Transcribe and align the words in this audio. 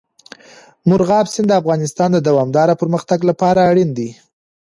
مورغاب 0.87 1.25
سیند 1.33 1.47
د 1.49 1.53
افغانستان 1.61 2.09
د 2.13 2.17
دوامداره 2.27 2.73
پرمختګ 2.81 3.19
لپاره 3.29 3.59
اړین 3.69 3.89
دي. 3.97 4.09